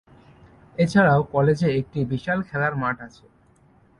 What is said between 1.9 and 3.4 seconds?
বিশাল খেলার মাঠ আছে।